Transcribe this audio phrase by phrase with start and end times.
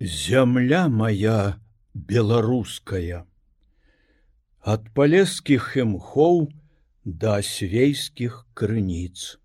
[0.00, 1.60] Зямля моя
[1.92, 3.28] беларуская.
[4.64, 6.48] Ад палескіх хемхоў
[7.04, 9.36] да свейскіх крыніц.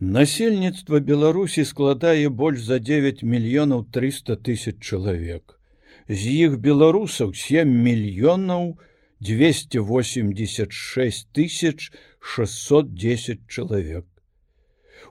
[0.00, 5.62] Насельніцтва Беларусі складае больш за 9 мільёнаў 300 тысяч чалавек.
[6.10, 8.82] З іх беларусаў 7 мільёнаў
[9.22, 14.10] 286 тысяч 610 чалавек.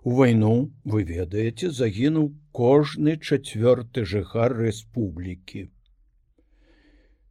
[0.04, 5.70] У вайну, вы ведаеце, загінуў кожны чацвёрты жыхар рэспублікі.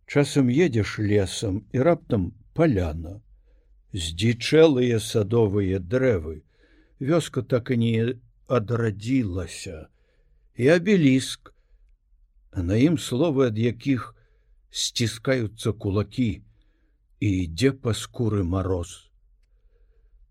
[0.06, 3.20] Часам едзеш лесам і раптам паляна.
[3.92, 6.42] Здзічэлыя садовыя дрэвы.
[7.01, 8.15] Вёска так і не
[8.46, 9.88] адрадзілася.
[10.54, 11.54] І абеліск,
[12.52, 14.15] а на ім словы, ад якіх
[14.70, 16.42] сціскаюцца кулакі
[17.20, 19.09] і ідзе па скуры мороз.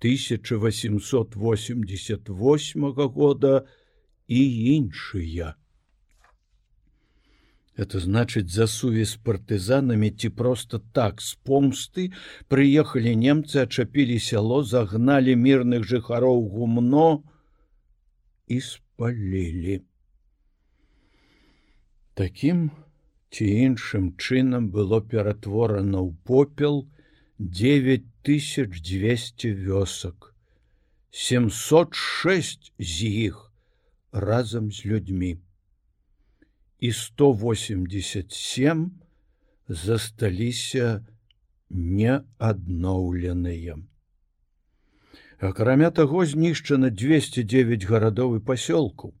[0.00, 3.64] 1888 года
[4.28, 5.54] і іншыя.
[7.78, 12.10] Это значыць за сувязь з партызанамі ці просто так з помсты
[12.50, 17.22] прыехалі немцы, ачапілі сяло, загналі мірных жыхароў гумно
[18.50, 19.86] і спалілі.
[22.18, 22.70] Такім
[23.30, 26.88] ці іншым чынам было ператворана ў попел
[27.38, 30.34] 9200 вёсак.
[31.10, 33.52] 706 з іх
[34.12, 35.38] разам з людзьмі.
[36.80, 38.90] І 187
[39.68, 41.06] засталіся
[41.70, 43.76] неадноўленыя.
[45.38, 49.12] Акрамя таго знішчана 209 гарадоў і пасёлкаў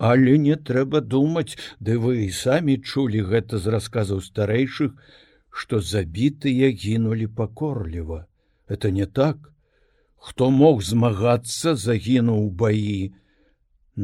[0.00, 4.92] Але не трэба думаць, ды вы і самі чулі гэта з расказаў старэйшых,
[5.62, 8.20] што забітыя гінулі пакорліва.
[8.66, 9.36] Это не так.
[10.16, 13.12] Хто мог змагацца, загінуў баі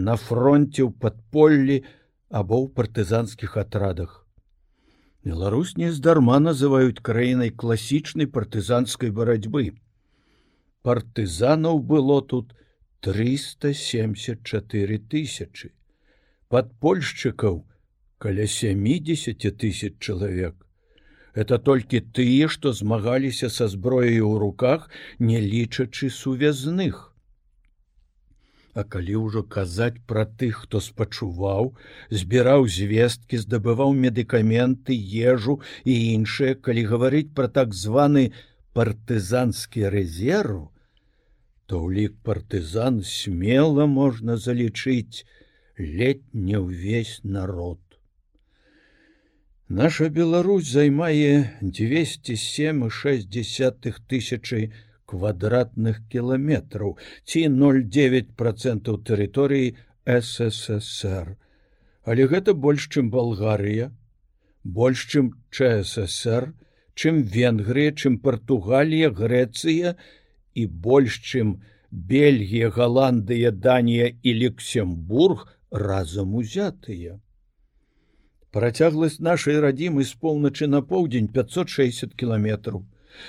[0.09, 1.79] на фронте ў падполлі
[2.29, 4.29] або ў партызанскіх атрадах.
[5.25, 9.65] Беларусь нездарма называюць краінай класічнай партызанскай барацьбы.
[10.85, 12.53] Партызанаў было тут
[13.01, 15.73] 374 тысячи
[16.49, 17.65] подпольшчыкаў
[18.19, 20.55] каля 70 тысяч чалавек.
[21.35, 27.13] Это толькі тыя, што змагаліся са зброяй у руках, не лічачы сувязных.
[28.73, 31.77] А калі ўжо казаць пра тых, хто спачуваў,
[32.09, 34.97] збіраў звесткі, здабываў медыкаменты,
[35.33, 38.33] ежу і іншае, калі гаварыць пра так званы
[38.73, 40.69] партызанскі рэзерв,
[41.69, 45.25] то ў лік партызан смела можна залічыць,
[45.79, 47.79] ледь не ўвесь народ.
[49.69, 54.73] Наша Беларусь займае 207,6 тысячи
[55.07, 59.77] квадратных кіламетраў ці 0,9 процентаў тэрыторыі
[60.07, 61.37] ССР.
[62.07, 63.91] Але гэта больш, чым Балгарыя,
[64.63, 66.55] больш, чым ЧСР,
[66.95, 69.97] чым Венгрыя, чым Партугалія, Грэцыя
[70.55, 77.21] і больш, чым Бельгія, Галандыя, Данія і Люксембург, разам узятыя.
[78.57, 82.85] Працягласць нашай радзімы з поўначы на поўдзень 560 кіламетраў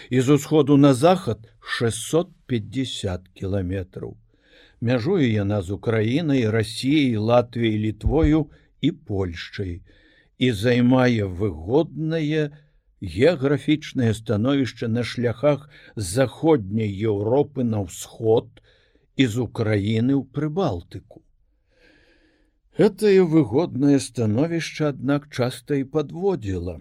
[0.10, 4.16] і з усходу на захад 650 кіламетраў.
[4.80, 8.48] Мяжуе яна з Украінай, рассіяй, Латвіяй, літвою
[8.82, 9.82] і Польшчай
[10.38, 12.50] і займае выгоднае
[13.02, 18.50] геаграфічнае становішча на шляхах заходняй Еўропы на ўсход
[19.18, 21.27] і з Украіны ў Прыбалтыку.
[22.78, 26.78] Гэтае выгоднае становішча, аднак часта і падводзіла.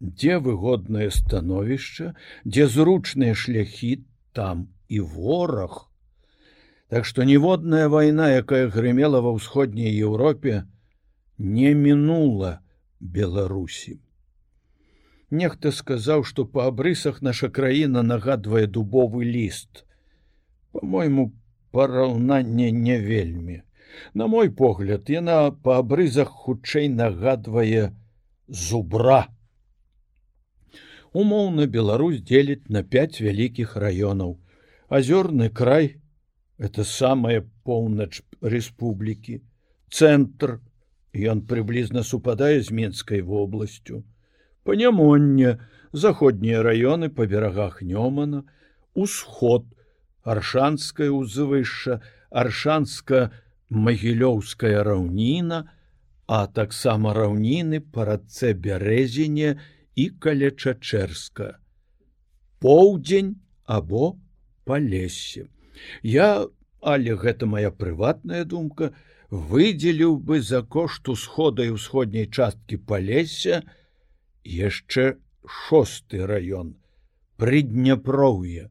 [0.00, 2.14] Дзе выгоднае становішча,
[2.48, 3.92] дзе зручныя шляхі
[4.32, 5.92] там і вораг.
[6.88, 10.64] Так што ніводная вайна, якая грымела ва ўсходняй Еўропе,
[11.36, 12.58] не мінула
[13.00, 14.00] Беларусі.
[15.30, 19.84] Нехта сказаў, што па абрысах наша краіна нагадвае дубовы ліст.
[20.72, 21.32] По-мойму,
[21.70, 23.62] параўнанне не вельмі.
[24.14, 27.92] На мой погляд, яна па абрызах хутчэй нагадвае
[28.48, 29.28] зубра.
[31.12, 34.38] Умоўна Беларусь дзеліць на пяць вялікіх раёнаў.
[34.88, 35.96] Азёрны край
[36.58, 39.40] это самая поўнач рэспублікі,
[39.90, 40.60] цэнтр,
[41.32, 44.04] ён прыблізна супадае з менскай вобласцю,
[44.62, 45.58] панямоння,
[45.92, 48.44] заходнія раёны па берагах Нёмана,
[48.94, 49.66] усход,
[50.22, 52.00] аршанскае ўзвышша,
[53.70, 55.70] аршанска-магілёўская раўніна,
[56.26, 59.58] а таксама раўніны па радцэ бярэзіне
[59.96, 61.58] і каля чачэрска.
[62.60, 64.18] Поўдзень або
[64.64, 65.46] палесе.
[66.02, 66.46] Я,
[66.80, 68.92] але гэта моя прыватная думка,
[69.30, 73.62] выдзеліў бы за кошт усхода і ўсходняй часткі палеся
[74.44, 76.74] яшчэ шосты раён
[77.38, 78.70] прыдняпроўе.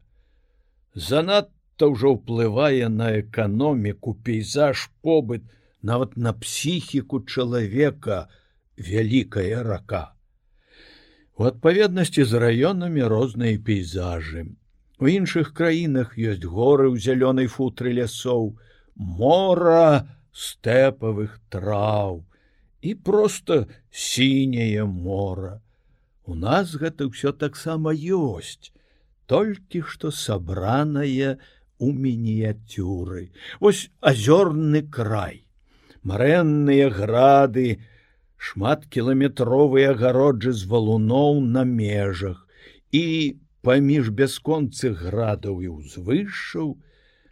[0.93, 5.47] Занадта ўжо ўплывае на эканоміку, пейзаж, побыт,
[5.81, 8.27] нават на псіхіку чалавека
[8.75, 10.11] вялікая рака.
[11.39, 14.51] У адпаведнасці з раёнамі розныя пейзажы.
[14.99, 18.59] У іншых краінах ёсць горы ў зялёнай футры лясоў,
[18.99, 22.27] мора стэпавых траў
[22.81, 25.61] і проста сіняе мора.
[26.27, 28.75] У нас гэта ўсё таксама ёсць,
[29.25, 31.39] толькі што сабранае
[31.79, 33.31] у мініяцюры.
[33.59, 35.49] Вось азёрны край
[36.03, 37.79] марэнныя грады,
[38.39, 42.47] шматкіламетровыя агароджы з валуноў на межах
[42.91, 43.35] і
[43.67, 46.77] паміж бясконцых градаў і ўзвышшаў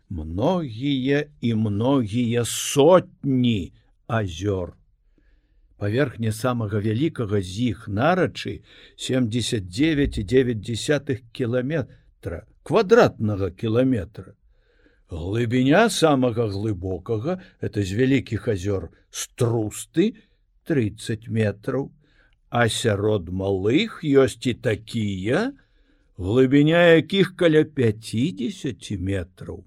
[0.10, 3.74] многія і многія сотні
[4.08, 4.76] азёр.
[5.78, 8.62] Паверхня самага вялікага з іх нарачы
[8.98, 14.36] 79,9 кіламетра квадратнага кіламетра
[15.10, 20.16] глыбіня самага глыбокага это з вялікіх азёр струсты
[20.68, 21.92] 30 метров.
[22.50, 25.52] А сярод малых ёсць і такія
[26.18, 29.64] глыбіня якіх каля 50 метров.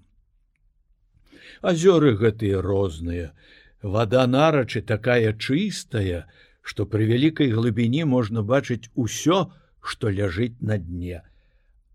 [1.61, 3.33] Азёры гэтыя розныя.
[3.81, 6.29] Вода нарачы такая чыстая
[6.61, 9.49] что при вялікай глыбіні можна бачыць усё
[9.81, 11.25] что ляжыць на дне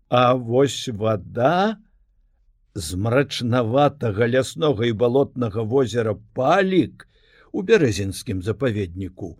[0.09, 1.77] а вось вода
[2.75, 7.07] з мрачнаватага ляснога і балотнага возера палік
[7.51, 9.35] у бярэзінскім запаведніку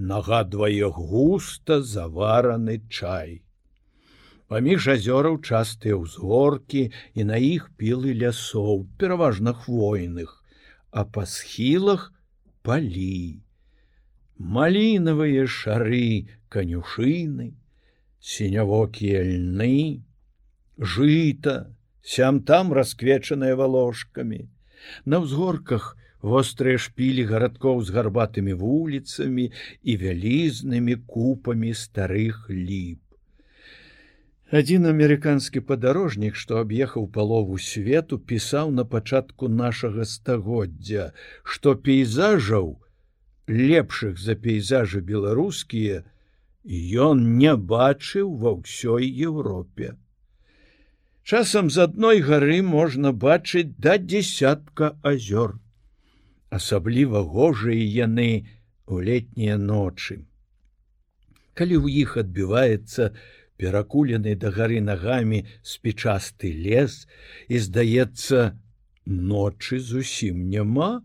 [0.00, 3.42] нагадвае густа завараны чай.
[4.50, 10.32] Паміж азёраў частыя ўзгоркі і на іх пілы лясоў, пераважна хвойных,
[10.90, 12.10] а па схілах
[12.66, 13.44] палі.
[14.40, 17.59] Малінавыя шары канюшыны,
[18.20, 20.04] сінявокія льны,
[20.78, 24.48] жыта, сям там расквечаныя валожкамі.
[25.04, 29.50] На ўзгорках вострыя шпілі гарадкоў з гарбатымі вуліцамі
[29.82, 33.00] і вялізнымі купамі старых ліп.
[34.50, 41.12] Адзін амерыканскі падарожнік, што аб'ехаў палову свету, пісаў на пачатку нашага стагоддзя,
[41.44, 42.74] што пейзажаў,
[43.46, 46.02] лепшых за пейзажы беларускія,
[46.64, 49.96] ён не бачыў ва ўсёй Еўропе.
[51.24, 55.60] Часам з адной гары можна бачыць да десятка азёр.
[56.50, 58.48] Асабліва гожыя яны
[58.86, 60.26] у летнія ночы.
[61.54, 63.14] Калі ў іх адбіваецца
[63.56, 67.06] перакулены да гары нагамі спічасты лес
[67.48, 68.58] і здаецца,
[69.06, 71.04] ночы зусім няма,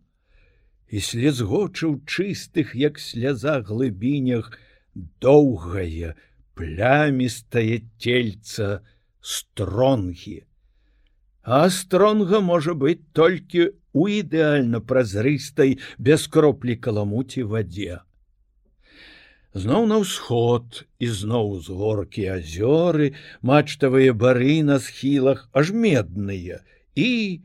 [0.89, 4.51] і слезгочыў чыстых, як сляза глыбінях,
[4.95, 6.15] доўгае,
[6.55, 8.81] плямістае тельца,
[9.21, 10.43] стронгі.
[11.43, 18.01] А стронга можа быць толькі ў ідэальна празрыстай без кроплі каламуці вадзе.
[19.55, 26.59] Зноў на ўсход і зноў з горкі азёры, мачтавыя бары на схілах аж медныя
[26.95, 27.39] і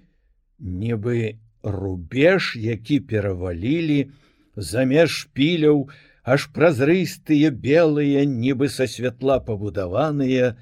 [0.59, 4.11] нібы рубеж, які перавалілі,
[4.57, 5.87] замеж шпіляў,
[6.35, 10.55] аж празрыстыя белыя, нібы са святла пабудаваныя,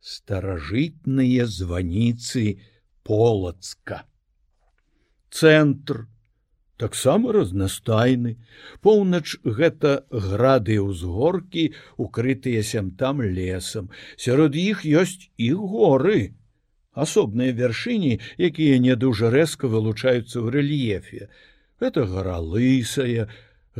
[0.00, 2.60] старажытныя званіцы
[3.02, 4.04] полацка.
[5.30, 6.06] Цэнтр
[6.80, 8.38] таксама разнастайны.
[8.80, 13.90] Поўнач гэта грады ўзгоркі, укрытыя сям там лесам.
[14.16, 16.34] Сярод іх ёсць і горы.
[17.00, 21.30] асобныя вяршыні, якія не дужа рэзка вылучаюцца ў рэльефе.
[21.78, 23.30] Это гора лысая,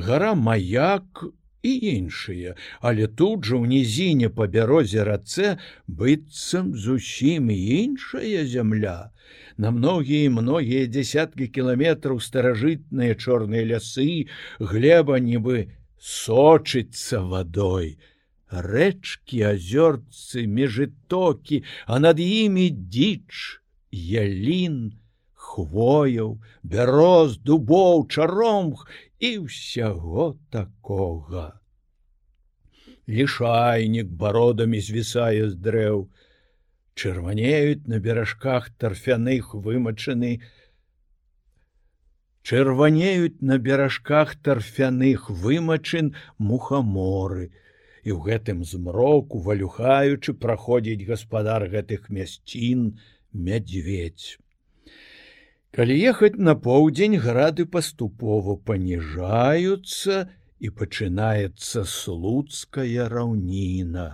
[0.01, 1.25] гора маяк
[1.63, 9.13] і іншыя, але тут жа ў нізіне па бярозе рацэ быццам зусім іншая зямля.
[9.61, 15.69] На многія многія дзясяткі кіламетраў старажытныя чорныя лясы, глеба нібы
[16.01, 18.01] сочыцца вадой
[18.51, 23.61] рэчкі азёрцы межытокі а над імі дзіч
[23.93, 24.99] ялін
[25.35, 28.89] хвояў бяроз дубоў чаромх
[29.21, 31.61] і ўсяго такога.
[33.09, 36.09] Лішайнік бародамі звісае з дрэў.
[36.97, 40.33] Чырванеюць на беражках тарфяных вымачаны.
[42.43, 47.53] Чырванеюць на беражках тарфяных вымачын мухаморы.
[48.01, 52.97] І ў гэтым змроку валюхаючы праходзіць гаспадар гэтых мясцін
[53.33, 54.41] мядзведь.
[55.77, 60.27] Калі ехаць на поўдзень грады паступова паніжаюцца
[60.59, 64.07] і пачынаецца слуцкая раўніна.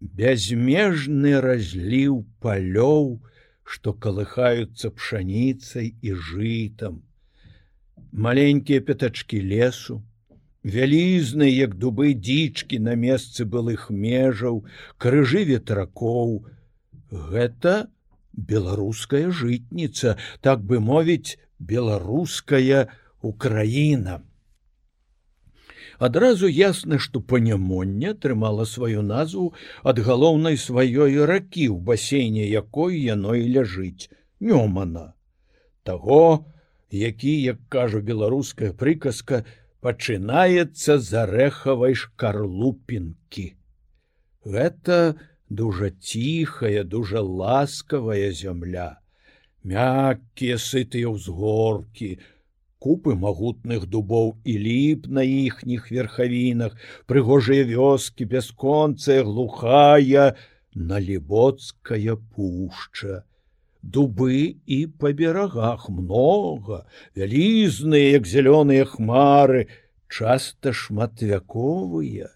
[0.00, 3.20] Бязмежны разліў палёў,
[3.64, 6.98] што калыхаюцца пшаніцай і жытам.
[8.12, 10.00] Маленькія пятачкі лесу,
[10.64, 14.64] вялізныя як дубы дзічкі на месцы былых межаў
[14.96, 16.38] крыжы ветракоў
[17.12, 17.74] гэта
[18.36, 22.86] беларуская жытніца так бы мовіць беларуская
[23.22, 24.20] украіна
[26.08, 33.38] адразу ясна што панямонне атрымала сваю назву ад галоўнай сваёй ракі ў басейне якой яно
[33.38, 34.10] і ляжыць
[34.40, 35.12] нёмана
[35.82, 36.24] таго
[36.94, 39.44] які як кажа беларуская прыказка
[39.84, 43.46] пачынаецца з арэхавай шкарлупінкі.
[44.44, 44.98] Гэта
[45.54, 49.00] дужа ціхая, дужа ласкавая зямля,
[49.62, 52.18] мяккія сытыя ўзгоркі,
[52.84, 56.74] купы магутных дубоў і ліп на іхніх верхавінах,
[57.08, 60.34] прыгожыя вёскі, бясконцая, глухая,
[60.74, 63.22] налібоцкая пушча.
[63.84, 66.84] Дубы і па берагах много
[67.16, 69.66] вялізныя як зялёныя хмары
[70.08, 72.32] часта шматвяковыя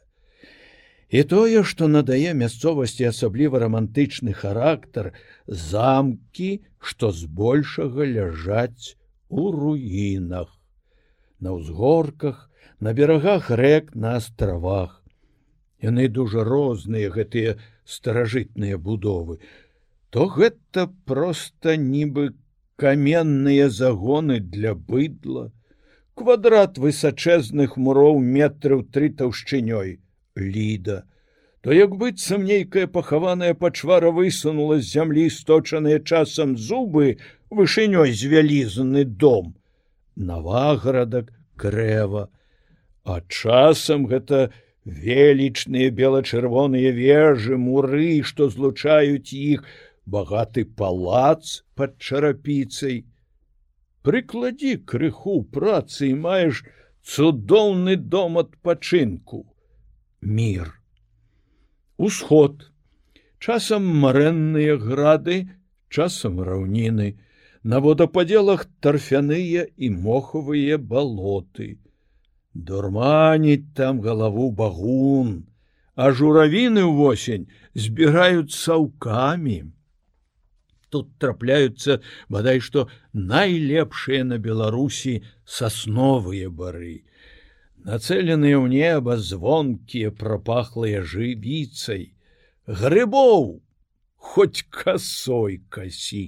[1.11, 5.13] і тое што надае мясцовасці асабліва романтычны характар
[5.47, 8.97] замкі што збольшага ляжаць
[9.29, 10.53] у руінах
[11.41, 12.49] на ўзгорках
[12.81, 15.03] на берагах рэк на астравах.
[15.83, 19.39] Яны дужа розныя гэтыя старажытныя будовы.
[20.11, 22.35] То гэта проста нібы
[22.77, 25.53] каменныя загоны для быдла,
[26.15, 29.99] квадрат высачэзных муроў метраў тры таўшчынёй
[30.39, 31.05] ліда,
[31.61, 37.19] то як быццам нейкая пахаваная пачвара высунула з зямлі сточаныя часам зубы
[37.51, 39.57] вышынёй з вялізны дом,
[40.15, 42.29] наваградак крэва,
[43.05, 44.53] а часам гэта
[44.85, 49.67] велічныя бела-чырвоныя вежы муры, што злучаюць іх,
[50.07, 53.05] багаты палац под чарапіцай.
[54.07, 56.65] Прыкладі крыху працы і маеш
[57.05, 59.45] цудоўны дом адпачынку
[60.21, 60.75] мир
[61.99, 62.71] усход.
[63.39, 65.51] Часам марэнныя грады
[65.89, 67.19] часам раўніны.
[67.63, 71.79] На водападзелах тарфяныя і мохавыя балоты.
[72.55, 75.49] Дурманіць там галаву багун
[75.99, 79.75] а журавіны ўвосень збіраюць саўкамі.
[80.95, 81.99] Тут трапляюцца
[82.31, 87.03] бадай што найлепшыя на беларусі сасновыя бары
[87.87, 92.11] нацэленыя ў неба звонкія прапахлыя жывіцай
[92.67, 93.63] грыбоў
[94.33, 96.27] хоць касой касі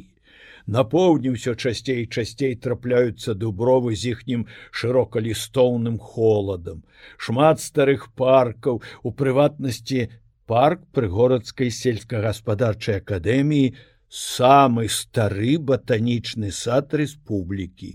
[0.67, 6.83] на поўдні ўсё часцей часцей трапляюцца дубровы з іхнім шырокалістоўным холадам
[7.19, 10.07] шмат старых паркаў у прыватнасці
[10.47, 13.75] парк прыгородскай сельскагаспадарчай акадэміі
[14.11, 17.93] самы стары батанічны сад рэспублікі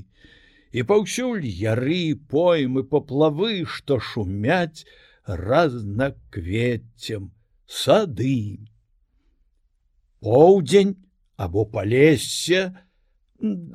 [0.76, 4.84] і паўсюль яры поймы паплавы што шумяць
[5.26, 7.32] разнаквеццем
[7.66, 8.60] сады.
[10.20, 10.96] Поўдзень
[11.38, 12.62] або палессе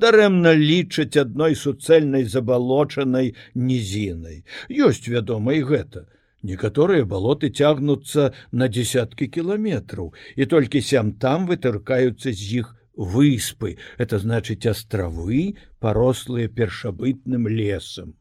[0.05, 4.43] дарэмна лічаць адной суцэльнай забалочанай нізінай.
[4.69, 6.05] Ёсць вядома і гэта.
[6.41, 14.19] Некаторыя балоты цягнуцца на десяткі кіламетраў і толькі сям там вытыркаюцца з іх выспы, это
[14.19, 18.15] значыць астравы, парослыя першабытным лесам.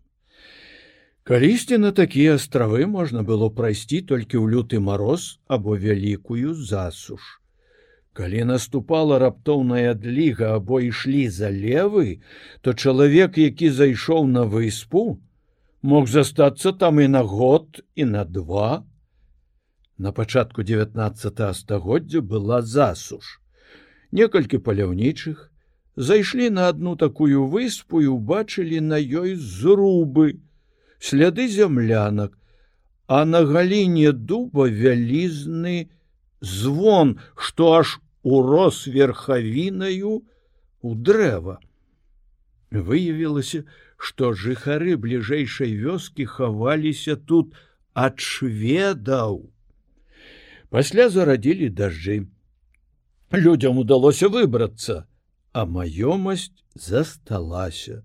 [1.23, 7.41] Калісьці на такія астравы можна было прайсці толькі ў люты мароз або вялікую засуш.
[8.13, 12.23] Калі наступала раптоўная адліга або ішлі за левы,
[12.61, 15.21] то чалавек, які зайшоў на выспу,
[15.83, 18.85] мог застацца там і на год і на два.
[19.99, 23.40] На пачатку 19 стагоддзя была засуш.
[24.13, 25.51] Некалькі паляўнічых
[25.97, 30.41] зайшлі на одну такую выспу і убачылі на ёй зрубы,
[30.99, 32.37] сляды зямлянак,
[33.07, 35.91] а на галіне дуба вялізны
[36.41, 40.23] звон, што аж урос верхавінаю
[40.83, 41.61] у дрэва.
[42.71, 43.65] Выявілася,
[43.97, 47.55] што жыхары бліжэйшай вёскі хаваліся тут
[47.95, 49.51] ад шведаў.
[50.71, 52.27] Пасля зарадзілі дажджы.
[53.33, 55.07] Людзям удалося выбрацца,
[55.53, 58.03] а маёмасць засталася.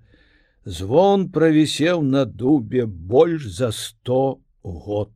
[0.66, 5.12] Звон правісеў на дубе больш за сто год.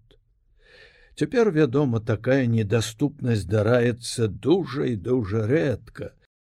[1.13, 6.13] Цяпер, вядома, такая недаступнасць здараецца дужа і дужа рэдка.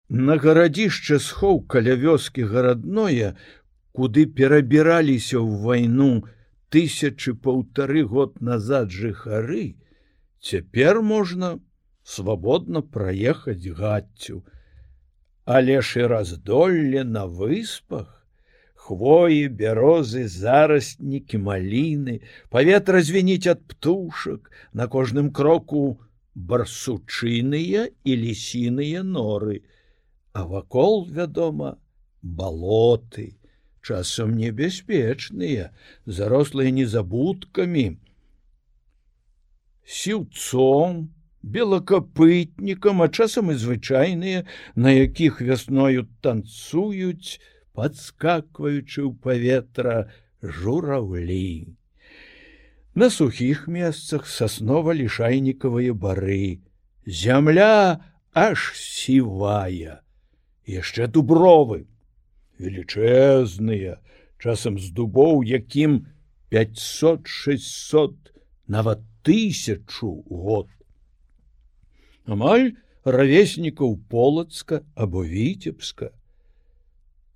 [0.08, 3.36] На гарадзішча схоў каля вёскі гарадное,
[3.92, 6.24] куды перабіраліся ў вайну
[6.72, 9.76] тысячы паўтары год назад жыхары,
[10.40, 11.60] цяпер можна
[12.04, 14.44] свабодна праехаць гадцю,
[15.46, 18.22] але ж і раздолле на выспах,
[18.76, 26.02] хвоі, бярозы, зараснікі, маліны, паветра звініць ад птушак, на кожным кроку
[26.36, 29.62] барсучыныя і лісіныя норы,
[30.34, 31.78] а вакол, вядома,
[32.22, 33.38] балоты,
[33.82, 35.72] часам небяспечныя,
[36.06, 37.98] зарослыя незабудкамі,
[39.86, 41.10] сіўцом,
[41.44, 44.46] белакапытнікам, а часам і звычайныя,
[44.76, 47.42] на якіх вясною танцуюць,
[47.74, 50.12] подскакваючы ў паветра
[50.44, 51.74] жураўлі.
[52.94, 56.60] На сухіх месцах соснова лішайнікавыя бары,
[57.06, 60.02] Зямля аж сівая,
[60.68, 61.88] яшчэ дубровы,
[62.62, 63.98] велічэзныя,
[64.38, 66.06] часам з дубоў, якім
[66.52, 68.14] 500-600
[68.68, 70.70] нават тысячу год
[72.26, 72.74] амаль
[73.06, 76.12] равеснікаў полацка або віцебска.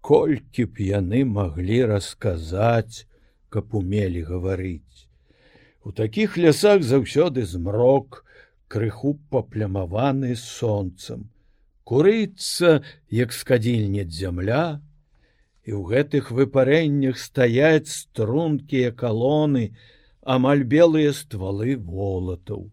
[0.01, 3.09] Колькі б яны маглі расказаць
[3.49, 5.07] каб умелі гаварыць.
[5.81, 8.25] У такіх лясах заўсёды змрок
[8.67, 11.29] крыху паплямаваны сонцам.
[11.85, 14.81] Курыцца як скадзільнет зямля
[15.65, 19.73] і ў гэтых выпарэннях стаяць стрункія калоны
[20.21, 22.69] амаль белыя ствалы волатаў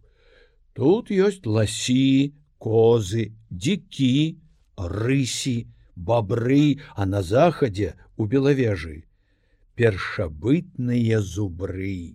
[0.75, 4.41] Тут ёсць ласі, козы, дзікі,
[4.77, 5.57] рысі,
[5.97, 9.03] бабры, а на захадзе у белавежы
[9.77, 12.15] першабытныя зубры.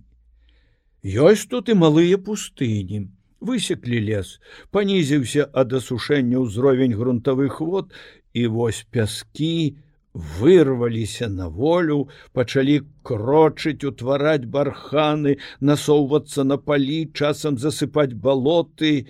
[1.03, 3.07] Ёсць тут і малыя пустыні.
[3.37, 4.37] Высеклі лес,
[4.73, 7.93] панізіўся ад асушэння ўзровень грунтавых вод
[8.33, 9.77] і вось пяскі,
[10.17, 19.07] вырваліся на волю, пачалі крочыць, утвараць барханы, насоўвацца на палі, часам засыпаць балоты.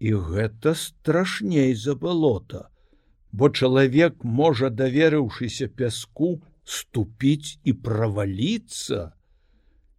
[0.00, 2.68] І гэта страшней за балота,
[3.32, 9.12] бо чалавек можа, даверыўшыся пяску, ступіць і праваліцца.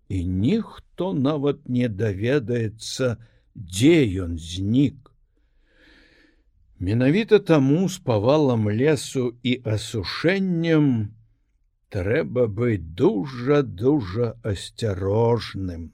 [0.09, 3.17] І ніхто нават не даведаецца,
[3.55, 5.04] дзе ён знік.
[6.79, 11.15] Менавіта таму з павалам лесу і асушэннем
[11.87, 15.93] трэба быць дужа-дужа асцярожным.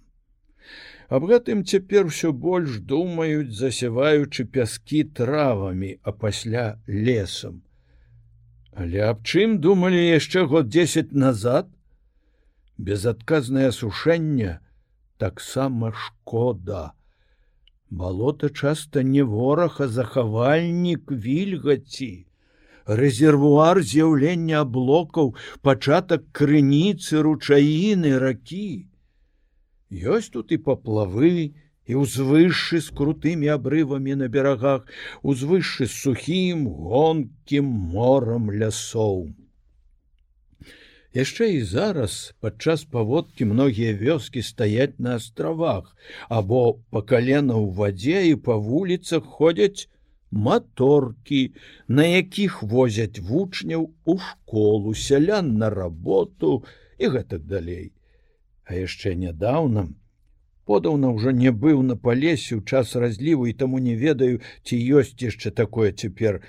[1.06, 7.62] Аб гэтым цяпер усё больш думаюць, засяваючы пяскі травамі, а пасля лесам.
[8.74, 11.70] Але аб чым думалі яшчэ год 10 назад?
[12.82, 14.58] Безадказнае асушэнне
[15.22, 16.98] таксама шкода
[17.92, 22.26] балота часта не вораг а захавальнік вільгаці.
[22.88, 28.88] Рэзервуар з'яўлення аблокаў пачатак крыніцы ручаіны ракі.
[29.92, 31.54] Ёсць тут і паплавы
[31.92, 34.88] і ўзвышшы з крутымі абрывамі на берагах
[35.22, 39.28] узвышшы з сухім гонкім морам лясоў
[41.14, 45.96] яшчэ і зараз падчас паводкі многія вёскі стаяць на астравах
[46.30, 49.88] або па калена ў вадзе і па вуліцах ходзяць
[50.32, 51.42] маторкі
[51.88, 56.64] на якіх возяць вучняў у школу сялян на работу
[56.98, 57.92] і гэтак далей.
[58.64, 59.92] А яшчэ нядаўна
[60.66, 65.20] подаўна ўжо не быў на палесе ў час разліву і таму не ведаю ці ёсць
[65.20, 66.40] яшчэ такое цяпер.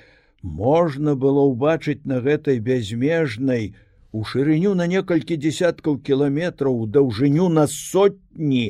[0.42, 3.74] Можна было ўбачыць на гэтай бязмежнай
[4.12, 8.64] у шырыню на некалькі десяткаў кіламетраў у даўжыню на сотні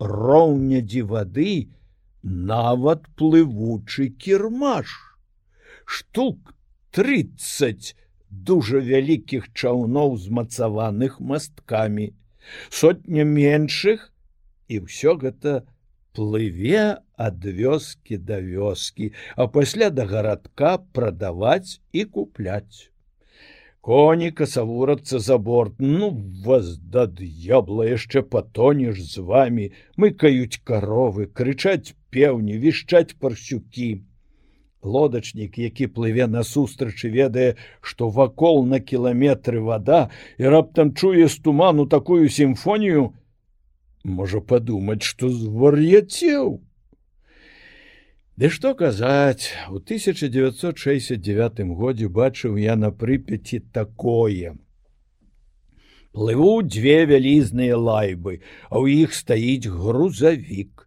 [0.00, 1.52] роўнядзі вады
[2.22, 4.96] нават плывучы кірмаш.
[5.84, 6.56] Штук
[6.96, 7.94] 30
[8.30, 12.10] дужа вялікіх чаўноў змацаваных масткамі,
[12.70, 14.10] сотня меншых
[14.68, 15.62] і ўсё гэта
[16.16, 22.90] плыве ад вёскі да вёскі, а пасля да гарадка прадаваць і купляць.
[23.86, 26.08] Коні касавурацца за борт, ну
[26.44, 34.02] вас да д'ябла яшчэ патонеш з вами, мыкаюць каровы, крычаць пеўні, вішчаць парсюкі.
[34.82, 41.86] Лодачнік, які плыве насустрачы, ведае, што вакол на кіламетры вада і раптам чуе з туману
[41.86, 43.12] такую сімфонію,
[44.02, 46.58] можа падумаць, што звар'яцеў.
[48.36, 54.50] Ды што казаць, у 1969 годзе бачыў я на прыпяці такое.
[56.12, 58.34] Плыву дзве вялізныя лайбы,
[58.68, 60.84] а ў іх стаіць грузавік.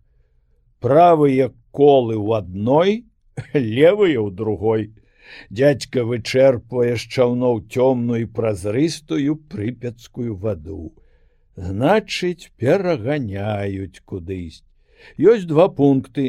[0.77, 2.91] Правыя колы ў адной,
[3.77, 4.93] левыя ў другой.
[5.49, 10.93] Дядька вычэрпвае з чаўноў цёмную празрыстую прыпяцкую ваду.
[11.57, 14.61] Значыць, пераганяюць кудысь.
[15.17, 16.27] Ёсць два пункты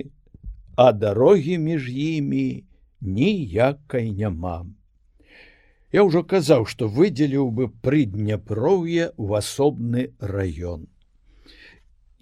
[0.80, 2.64] а дарогі між імі
[3.00, 4.64] ніякай няма.
[5.92, 10.88] Я ўжо казаў, што выдзеліў бы прыдняпроўе ў асобны раён.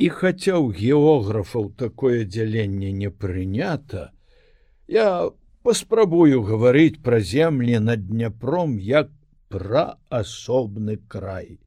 [0.03, 4.11] І хаця ў географаў такое дзяленне не прынята,
[4.91, 5.31] я
[5.63, 9.15] паспрабую гаварыць пра землі над дняпром як
[9.49, 11.59] пра асобны край.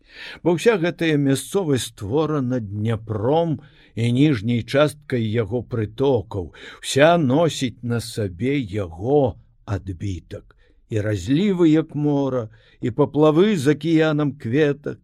[0.43, 3.59] Бо ўся гэтая мясцовасць створана дняпром,
[3.95, 10.55] і ніжняй часткай яго прытокаў, вся носіць на сабе яго адбітак
[10.91, 12.49] і разлівы як мора
[12.83, 14.99] і паплавы з акіянам кветак.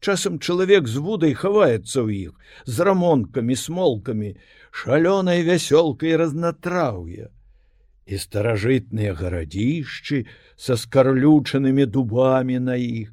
[0.00, 2.32] Часам чалавек з вудай хаваецца ў іх
[2.66, 4.34] з рамонкамі смолкамі,
[4.70, 7.30] шалёнай вясёлкай разнатраўя.
[8.06, 10.24] І старажытныя гарадзішчы
[10.56, 13.12] са скарлючанымі дубамі на іх,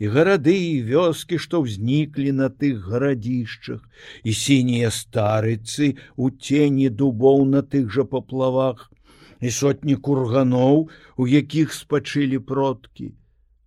[0.00, 3.82] і гарады і вёскі, што ўзніклі на тых гарадзішчах,
[4.24, 8.88] і сінія старыцы у цені дубоў на тых жа паплавах,
[9.40, 13.12] і сотні курганоў, у якіх спачылі продкі,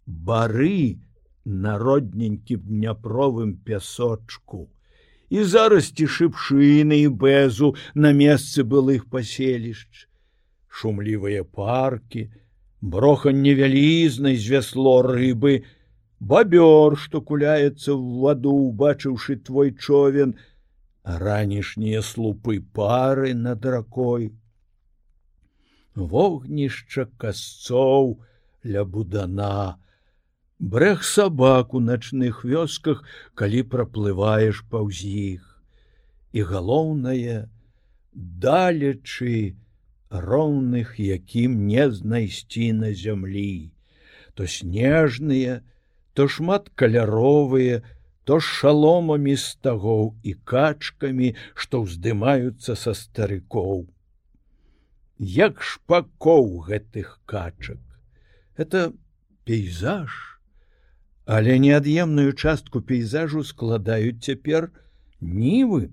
[0.06, 0.98] бары
[1.46, 4.70] народненькім дняпровым пясочку.
[5.30, 10.08] І зарасці шыпшыны і бэзу на месцы былых паселішч,
[10.80, 12.24] шумлівыя паркі,
[12.82, 15.54] броханне вялізнай з вясло рыбы,
[16.20, 20.36] бабёр, што куляецца в ваду, убачыўшы твой човен,
[21.04, 24.32] ранішнія слупы пары над ракой.
[25.96, 28.18] Вогнішча касцоў
[28.66, 29.78] ля будана,
[30.64, 33.04] Брэх сабак у начных вёсках,
[33.36, 35.42] калі праплываеш паўз іх.
[36.32, 37.50] І галоўнае,
[38.14, 39.58] далечы
[40.14, 43.72] роўных, якім не знайсці на зямлі,
[44.34, 45.62] то снежныя,
[46.14, 47.82] то шмат каляровыя,
[48.24, 53.90] то шаломамі стагоў і качкамі, што ўздымаюцца са старыкоў.
[55.20, 57.82] Як шпакоў гэтых качак.
[58.56, 58.94] Это
[59.44, 60.40] пейзаж,
[61.26, 64.72] але неад'емную частку пейзажу складаюць цяпер
[65.20, 65.92] нівы.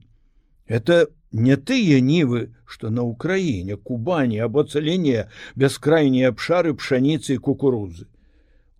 [0.70, 5.26] Это не тыя нівы, што на ўкраіне, кубані або цалене
[5.58, 8.06] бяскрайнія абшары пшаніцы і кукурузы.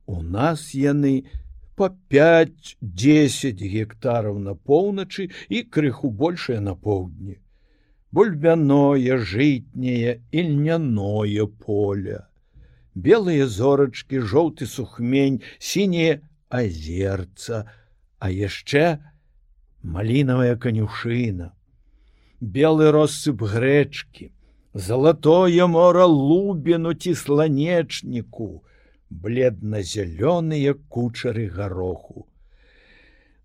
[0.07, 1.27] У нас яны
[1.75, 7.39] по 5-10 гектараў на поўначы і крыху большае на поўдні.
[8.15, 12.23] Бульбяное, жытняе і льняное поле.
[12.95, 17.67] Белыя зорачкі, жоўты сухмень, сінее азерца,
[18.19, 18.99] а яшчэ
[19.83, 21.55] малінавая канюшына.
[22.41, 24.33] Белы россып грэчкі,
[24.73, 28.63] Залатое мора лубіну ці сланечніку,
[29.11, 32.27] бледна-зялёныя кучары гароху.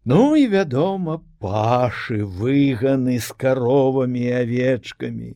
[0.05, 5.33] Ну і вядома, пашы выганы з каровамі і авечкамі,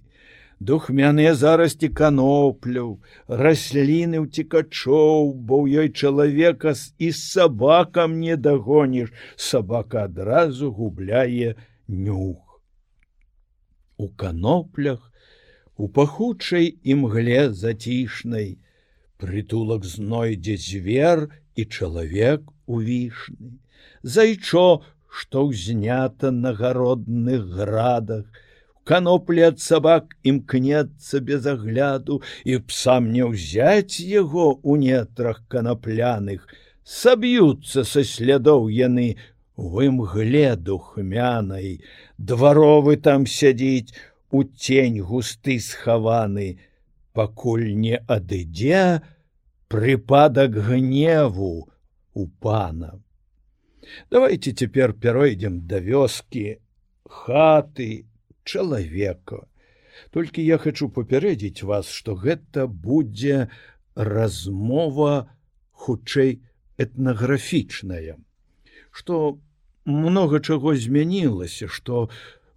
[0.60, 10.70] духмяныя зарасці канопляў, расліны ўцікачоў, бо ў ёй чалавека і сабакам не дагоніш, сабака адразу
[10.72, 12.49] губляе нюх.
[14.00, 15.12] У каноплях,
[15.76, 18.58] у пахучай імгле зацішнай,
[19.20, 23.60] прытулак знойдзе звер і чалавек у вішны
[24.04, 28.26] зайчо што ўзнята на гародных градах?
[28.90, 36.48] Каноплі ад сабак імкнецца без агляду і псам не ўзяць яго у нетрах канапляных.
[36.84, 39.18] Саб'юцца са слядоў яны
[39.60, 41.84] в імгле духмянай
[42.18, 43.92] дваровы там сядзіць
[44.32, 46.60] у тень густы схаваны,
[47.12, 49.04] пакуль не адыдзе
[49.68, 51.70] прыпадак гневу
[52.14, 53.04] у пана.
[54.10, 56.62] Давайте цяпер пяройдзем да вёскі,
[57.04, 58.06] хаты,
[58.44, 59.44] чалавека.
[60.16, 63.50] Толькі я хочу папярэдзіць вас, што гэта будзе
[63.96, 65.36] размова
[65.76, 66.40] хутчэй
[66.80, 68.16] этнаграфічная,
[68.92, 69.40] што
[69.90, 72.10] много чаго змянілася, што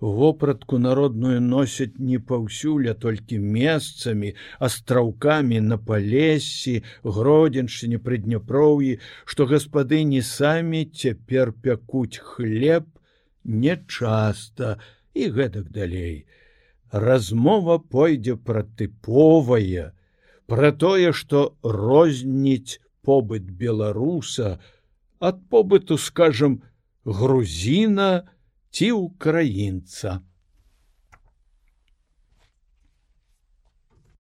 [0.03, 10.23] вопратку народную носяць не паўсюль, а толькі месцамі, астраўкамі на палесе, гродзеншчыне прыдняпроўі, што гаспадыні
[10.27, 12.91] самі цяпер пякуць хлеб
[13.45, 14.79] нечаста
[15.15, 16.27] і гэтак далей.
[16.91, 19.93] Размова пойдзе пра тыповае,
[20.51, 24.59] пра тое, што розніць побыт беларуса
[25.23, 26.63] ад побыту, скажем,
[27.05, 28.29] грузіна,
[28.71, 30.21] ці ўкраінца.